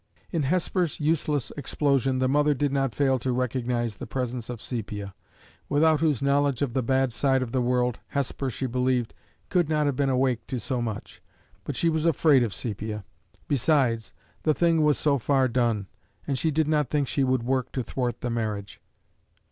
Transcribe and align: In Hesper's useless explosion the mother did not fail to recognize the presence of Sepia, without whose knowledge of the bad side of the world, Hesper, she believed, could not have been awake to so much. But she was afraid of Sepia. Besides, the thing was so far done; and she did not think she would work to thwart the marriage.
In 0.31 0.41
Hesper's 0.41 0.99
useless 0.99 1.51
explosion 1.55 2.17
the 2.17 2.27
mother 2.27 2.55
did 2.55 2.71
not 2.73 2.95
fail 2.95 3.19
to 3.19 3.31
recognize 3.31 3.95
the 3.97 4.07
presence 4.07 4.49
of 4.49 4.59
Sepia, 4.59 5.13
without 5.69 5.99
whose 5.99 6.23
knowledge 6.23 6.63
of 6.63 6.73
the 6.73 6.81
bad 6.81 7.13
side 7.13 7.43
of 7.43 7.51
the 7.51 7.61
world, 7.61 7.99
Hesper, 8.07 8.49
she 8.49 8.65
believed, 8.65 9.13
could 9.49 9.69
not 9.69 9.85
have 9.85 9.95
been 9.95 10.09
awake 10.09 10.47
to 10.47 10.59
so 10.59 10.81
much. 10.81 11.21
But 11.65 11.75
she 11.75 11.87
was 11.87 12.07
afraid 12.07 12.41
of 12.41 12.51
Sepia. 12.51 13.05
Besides, 13.47 14.11
the 14.41 14.55
thing 14.55 14.81
was 14.81 14.97
so 14.97 15.19
far 15.19 15.47
done; 15.47 15.85
and 16.25 16.35
she 16.35 16.49
did 16.49 16.67
not 16.67 16.89
think 16.89 17.07
she 17.07 17.23
would 17.23 17.43
work 17.43 17.71
to 17.73 17.83
thwart 17.83 18.21
the 18.21 18.31
marriage. 18.31 18.81